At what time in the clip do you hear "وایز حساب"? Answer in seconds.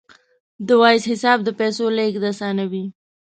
0.81-1.39